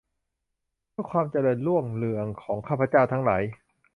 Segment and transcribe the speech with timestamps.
[0.91, 3.43] เพื่อความเจริญรุ่งเรืองของข้าพเจ้าทั้งหลาย